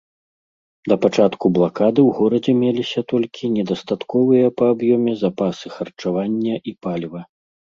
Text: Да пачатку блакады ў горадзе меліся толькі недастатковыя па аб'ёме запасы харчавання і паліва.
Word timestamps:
Да 0.91 0.95
пачатку 1.03 1.45
блакады 1.57 2.01
ў 2.03 2.09
горадзе 2.21 2.51
меліся 2.63 2.99
толькі 3.13 3.51
недастатковыя 3.59 4.47
па 4.63 4.73
аб'ёме 4.77 5.13
запасы 5.23 5.67
харчавання 5.75 6.55
і 6.73 6.79
паліва. 6.89 7.21